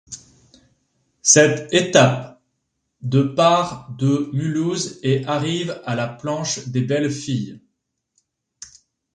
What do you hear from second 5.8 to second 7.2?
à La Planche des Belles